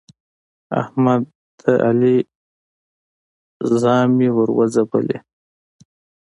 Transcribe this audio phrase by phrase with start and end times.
[0.81, 1.23] احمد
[1.59, 2.17] د علي
[3.79, 5.17] ژامې ور وځبلې.